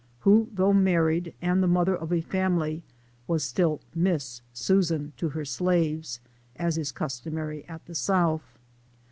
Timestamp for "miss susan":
4.07-5.13